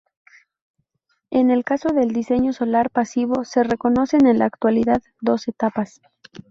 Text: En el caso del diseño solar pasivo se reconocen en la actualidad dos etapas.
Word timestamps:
En 1.29 1.51
el 1.51 1.63
caso 1.63 1.89
del 1.89 2.11
diseño 2.11 2.53
solar 2.53 2.89
pasivo 2.89 3.45
se 3.45 3.61
reconocen 3.63 4.25
en 4.25 4.39
la 4.39 4.45
actualidad 4.45 5.03
dos 5.21 5.47
etapas. 5.47 6.01